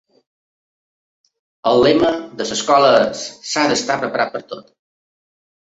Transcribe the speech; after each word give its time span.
El 1.73 1.83
lema 1.83 2.09
de 2.41 2.49
l'escola 2.53 2.89
és 3.03 3.23
"s'ha 3.53 3.69
d'estar 3.75 4.01
preparat 4.03 4.35
per 4.37 4.45
a 4.45 4.51
tot". 4.57 4.77